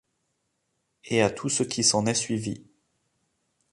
Et 1.03 1.21
à 1.21 1.29
tout 1.29 1.47
ce 1.49 1.61
qui 1.61 1.83
s’en 1.83 2.07
est 2.07 2.15
suivi. 2.15 2.63